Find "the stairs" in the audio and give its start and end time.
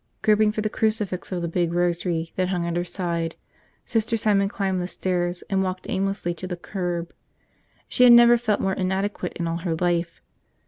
4.81-5.43